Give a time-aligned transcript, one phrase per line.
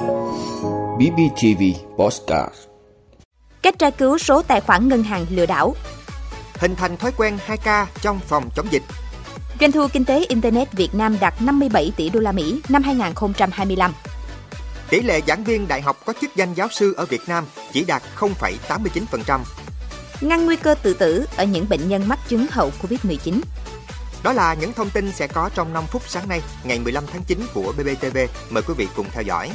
[0.00, 1.62] BBTV
[1.96, 2.54] Postcard
[3.62, 5.74] Cách tra cứu số tài khoản ngân hàng lừa đảo
[6.54, 8.82] Hình thành thói quen 2K trong phòng chống dịch
[9.60, 13.92] Doanh thu kinh tế Internet Việt Nam đạt 57 tỷ đô la Mỹ năm 2025
[14.90, 17.84] Tỷ lệ giảng viên đại học có chức danh giáo sư ở Việt Nam chỉ
[17.84, 19.40] đạt 0,89%.
[20.20, 23.40] Ngăn nguy cơ tự tử ở những bệnh nhân mắc chứng hậu Covid-19
[24.22, 27.22] Đó là những thông tin sẽ có trong 5 phút sáng nay, ngày 15 tháng
[27.22, 28.18] 9 của BBTV.
[28.50, 29.50] Mời quý vị cùng theo dõi.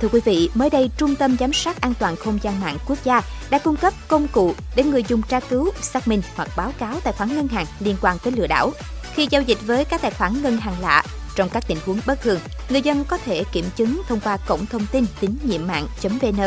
[0.00, 2.98] Thưa quý vị, mới đây Trung tâm Giám sát An toàn Không gian mạng quốc
[3.04, 6.72] gia đã cung cấp công cụ để người dùng tra cứu, xác minh hoặc báo
[6.78, 8.70] cáo tài khoản ngân hàng liên quan tới lừa đảo.
[9.14, 11.02] Khi giao dịch với các tài khoản ngân hàng lạ,
[11.36, 14.66] trong các tình huống bất thường, người dân có thể kiểm chứng thông qua cổng
[14.66, 16.40] thông tin tín nhiệm mạng.vn.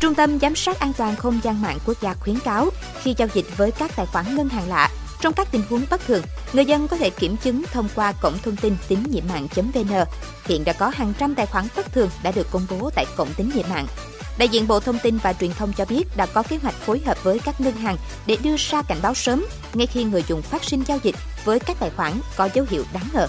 [0.00, 2.70] Trung tâm Giám sát An toàn Không gian mạng quốc gia khuyến cáo
[3.02, 4.90] khi giao dịch với các tài khoản ngân hàng lạ,
[5.22, 6.22] trong các tình huống bất thường,
[6.52, 9.94] người dân có thể kiểm chứng thông qua cổng thông tin tín nhiệm mạng.vn.
[10.44, 13.28] Hiện đã có hàng trăm tài khoản bất thường đã được công bố tại cổng
[13.36, 13.86] tín nhiệm mạng.
[14.38, 17.00] Đại diện Bộ Thông tin và Truyền thông cho biết đã có kế hoạch phối
[17.06, 20.42] hợp với các ngân hàng để đưa ra cảnh báo sớm ngay khi người dùng
[20.42, 23.26] phát sinh giao dịch với các tài khoản có dấu hiệu đáng ngờ.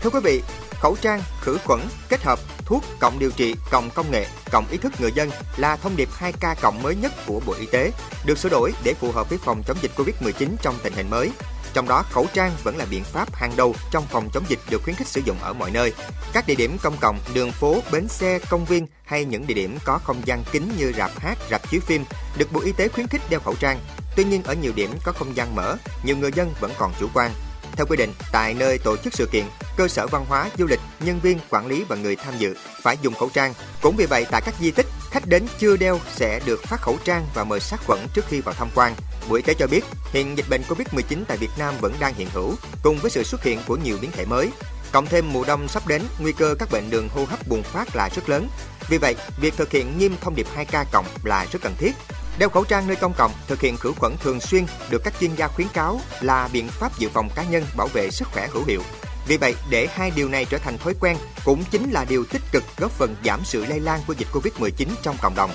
[0.00, 0.42] Thưa quý vị,
[0.80, 2.38] khẩu trang, khử khuẩn, kết hợp,
[2.70, 6.08] thuốc, cộng điều trị, cộng công nghệ, cộng ý thức người dân là thông điệp
[6.18, 7.90] 2K cộng mới nhất của Bộ Y tế,
[8.24, 11.30] được sửa đổi để phù hợp với phòng chống dịch Covid-19 trong tình hình mới.
[11.72, 14.82] Trong đó, khẩu trang vẫn là biện pháp hàng đầu trong phòng chống dịch được
[14.84, 15.92] khuyến khích sử dụng ở mọi nơi.
[16.32, 19.78] Các địa điểm công cộng, đường phố, bến xe, công viên hay những địa điểm
[19.84, 22.04] có không gian kín như rạp hát, rạp chiếu phim
[22.38, 23.78] được Bộ Y tế khuyến khích đeo khẩu trang.
[24.16, 27.08] Tuy nhiên, ở nhiều điểm có không gian mở, nhiều người dân vẫn còn chủ
[27.14, 27.30] quan.
[27.76, 29.44] Theo quy định, tại nơi tổ chức sự kiện,
[29.76, 32.96] cơ sở văn hóa, du lịch, nhân viên, quản lý và người tham dự phải
[33.02, 33.54] dùng khẩu trang.
[33.82, 36.98] Cũng vì vậy, tại các di tích, khách đến chưa đeo sẽ được phát khẩu
[37.04, 38.94] trang và mời sát khuẩn trước khi vào tham quan.
[39.28, 42.28] Bộ Y tế cho biết, hiện dịch bệnh Covid-19 tại Việt Nam vẫn đang hiện
[42.32, 44.50] hữu, cùng với sự xuất hiện của nhiều biến thể mới.
[44.92, 47.96] Cộng thêm mùa đông sắp đến, nguy cơ các bệnh đường hô hấp bùng phát
[47.96, 48.48] là rất lớn.
[48.88, 51.92] Vì vậy, việc thực hiện nghiêm thông điệp 2K cộng là rất cần thiết.
[52.38, 55.34] Đeo khẩu trang nơi công cộng, thực hiện khử khuẩn thường xuyên được các chuyên
[55.34, 58.64] gia khuyến cáo là biện pháp dự phòng cá nhân bảo vệ sức khỏe hữu
[58.64, 58.82] hiệu.
[59.26, 62.42] Vì vậy, để hai điều này trở thành thói quen cũng chính là điều tích
[62.52, 65.50] cực góp phần giảm sự lây lan của dịch Covid-19 trong cộng đồng.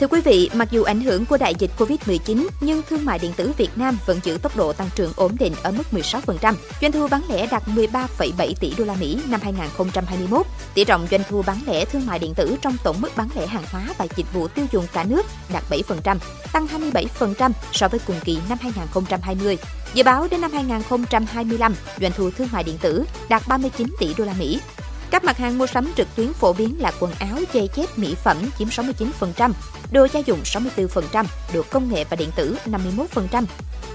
[0.00, 3.32] Thưa quý vị, mặc dù ảnh hưởng của đại dịch Covid-19, nhưng thương mại điện
[3.36, 6.54] tử Việt Nam vẫn giữ tốc độ tăng trưởng ổn định ở mức 16%.
[6.80, 10.46] Doanh thu bán lẻ đạt 13,7 tỷ đô la Mỹ năm 2021.
[10.74, 13.46] Tỷ trọng doanh thu bán lẻ thương mại điện tử trong tổng mức bán lẻ
[13.46, 16.16] hàng hóa và dịch vụ tiêu dùng cả nước đạt 7%,
[16.52, 19.58] tăng 27% so với cùng kỳ năm 2020.
[19.94, 24.24] Dự báo đến năm 2025, doanh thu thương mại điện tử đạt 39 tỷ đô
[24.24, 24.60] la Mỹ,
[25.10, 28.14] các mặt hàng mua sắm trực tuyến phổ biến là quần áo, giày dép, mỹ
[28.24, 29.52] phẩm chiếm 69%,
[29.92, 31.24] đồ gia dụng 64%,
[31.54, 33.44] đồ công nghệ và điện tử 51%.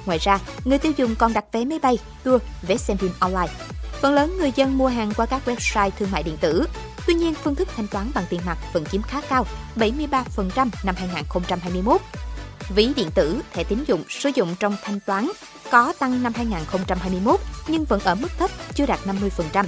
[0.05, 3.53] Ngoài ra, người tiêu dùng còn đặt vé máy bay, tour, vé xem phim online.
[4.01, 6.65] Phần lớn người dân mua hàng qua các website thương mại điện tử.
[7.07, 9.45] Tuy nhiên, phương thức thanh toán bằng tiền mặt vẫn chiếm khá cao,
[9.75, 12.01] 73% năm 2021.
[12.75, 15.31] Ví điện tử, thẻ tín dụng sử dụng trong thanh toán
[15.71, 19.65] có tăng năm 2021 nhưng vẫn ở mức thấp, chưa đạt 50%.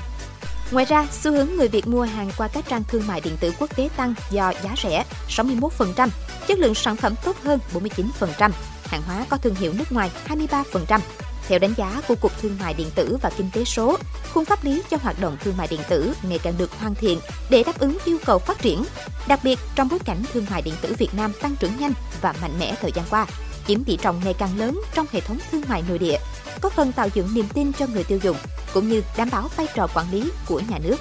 [0.71, 3.53] Ngoài ra, xu hướng người Việt mua hàng qua các trang thương mại điện tử
[3.59, 6.09] quốc tế tăng do giá rẻ 61%,
[6.47, 8.51] chất lượng sản phẩm tốt hơn 49%,
[8.85, 10.99] hàng hóa có thương hiệu nước ngoài 23%.
[11.47, 13.97] Theo đánh giá của Cục Thương mại Điện tử và Kinh tế số,
[14.33, 17.19] khung pháp lý cho hoạt động thương mại điện tử ngày càng được hoàn thiện
[17.49, 18.83] để đáp ứng yêu cầu phát triển,
[19.27, 22.33] đặc biệt trong bối cảnh thương mại điện tử Việt Nam tăng trưởng nhanh và
[22.41, 23.25] mạnh mẽ thời gian qua,
[23.67, 26.17] chiếm tỷ trọng ngày càng lớn trong hệ thống thương mại nội địa,
[26.61, 28.37] có phần tạo dựng niềm tin cho người tiêu dùng
[28.73, 30.97] cũng như đảm bảo vai trò quản lý của nhà nước.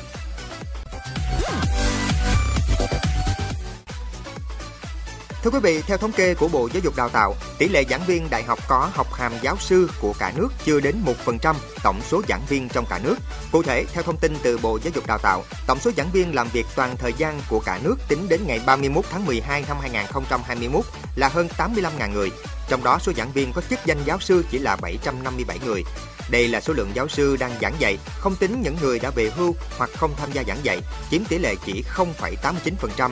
[5.42, 8.02] Thưa quý vị, theo thống kê của Bộ Giáo dục Đào tạo, tỷ lệ giảng
[8.06, 12.00] viên đại học có học hàm giáo sư của cả nước chưa đến 1% tổng
[12.10, 13.16] số giảng viên trong cả nước.
[13.52, 16.34] Cụ thể, theo thông tin từ Bộ Giáo dục Đào tạo, tổng số giảng viên
[16.34, 19.76] làm việc toàn thời gian của cả nước tính đến ngày 31 tháng 12 năm
[19.80, 20.84] 2021
[21.16, 22.30] là hơn 85.000 người.
[22.68, 25.84] Trong đó, số giảng viên có chức danh giáo sư chỉ là 757 người.
[26.30, 29.30] Đây là số lượng giáo sư đang giảng dạy, không tính những người đã về
[29.36, 30.80] hưu hoặc không tham gia giảng dạy,
[31.10, 33.10] chiếm tỷ lệ chỉ 0,89%.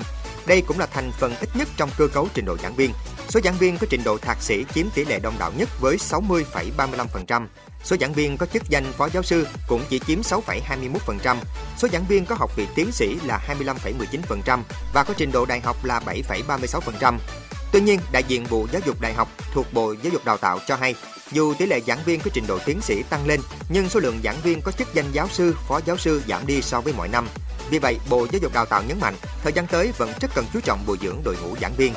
[0.50, 2.93] Đây cũng là thành phần ít nhất trong cơ cấu trình độ giảng viên.
[3.29, 5.97] Số giảng viên có trình độ thạc sĩ chiếm tỷ lệ đông đảo nhất với
[5.97, 7.47] 60,35%.
[7.85, 11.37] Số giảng viên có chức danh phó giáo sư cũng chỉ chiếm 6,21%.
[11.79, 14.58] Số giảng viên có học vị tiến sĩ là 25,19%
[14.93, 17.19] và có trình độ đại học là 7,36%.
[17.73, 20.58] Tuy nhiên, đại diện bộ giáo dục đại học thuộc Bộ Giáo dục Đào tạo
[20.67, 20.94] cho hay,
[21.32, 24.20] dù tỷ lệ giảng viên có trình độ tiến sĩ tăng lên, nhưng số lượng
[24.25, 27.08] giảng viên có chức danh giáo sư, phó giáo sư giảm đi so với mọi
[27.08, 27.26] năm.
[27.71, 30.45] Vì vậy, Bộ Giáo dục Đào tạo nhấn mạnh, thời gian tới vẫn rất cần
[30.53, 31.93] chú trọng bồi dưỡng đội ngũ giảng viên.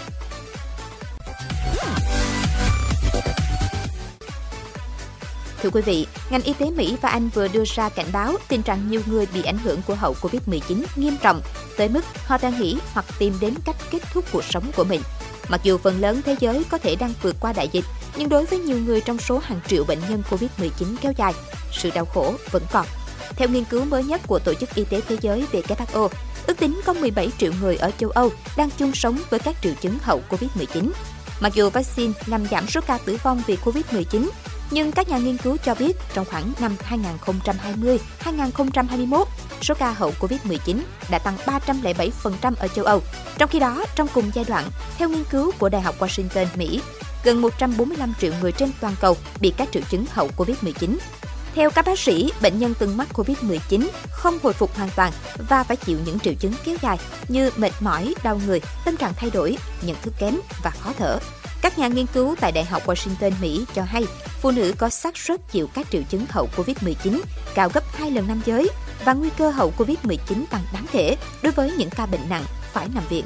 [5.62, 8.64] Thưa quý vị, ngành y tế Mỹ và Anh vừa đưa ra cảnh báo tình
[8.64, 11.42] trạng nhiều người bị ảnh hưởng của hậu Covid-19 nghiêm trọng,
[11.78, 15.02] tới mức họ đang nghĩ hoặc tìm đến cách kết thúc cuộc sống của mình.
[15.50, 17.86] Mặc dù phần lớn thế giới có thể đang vượt qua đại dịch,
[18.18, 21.34] nhưng đối với nhiều người trong số hàng triệu bệnh nhân Covid-19 kéo dài,
[21.72, 22.86] sự đau khổ vẫn còn.
[23.36, 26.10] Theo nghiên cứu mới nhất của Tổ chức Y tế Thế giới WHO,
[26.48, 29.74] ước tính có 17 triệu người ở châu Âu đang chung sống với các triệu
[29.82, 30.92] chứng hậu Covid-19.
[31.40, 34.30] Mặc dù vaccine làm giảm số ca tử vong vì Covid-19,
[34.72, 36.76] nhưng các nhà nghiên cứu cho biết trong khoảng năm
[38.24, 39.26] 2020-2021,
[39.62, 40.78] số ca hậu Covid-19
[41.10, 43.02] đã tăng 307% ở châu Âu.
[43.38, 44.66] Trong khi đó, trong cùng giai đoạn,
[44.98, 46.82] theo nghiên cứu của Đại học Washington, Mỹ,
[47.24, 50.98] gần 145 triệu người trên toàn cầu bị các triệu chứng hậu Covid-19.
[51.56, 55.12] Theo các bác sĩ, bệnh nhân từng mắc COVID-19 không hồi phục hoàn toàn
[55.50, 56.98] và phải chịu những triệu chứng kéo dài
[57.28, 61.20] như mệt mỏi, đau người, tâm trạng thay đổi, nhận thức kém và khó thở.
[61.62, 64.06] Các nhà nghiên cứu tại Đại học Washington, Mỹ cho hay
[64.42, 67.22] phụ nữ có xác suất chịu các triệu chứng hậu COVID-19
[67.56, 68.70] cao gấp 2 lần nam giới
[69.06, 70.18] và nguy cơ hậu COVID-19
[70.50, 73.26] tăng đáng kể đối với những ca bệnh nặng phải nằm viện.